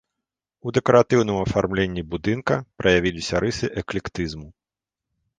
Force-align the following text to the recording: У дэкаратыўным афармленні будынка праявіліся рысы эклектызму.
У 0.69 0.71
дэкаратыўным 0.75 1.35
афармленні 1.41 2.03
будынка 2.13 2.53
праявіліся 2.83 3.35
рысы 3.43 3.69
эклектызму. 3.83 4.49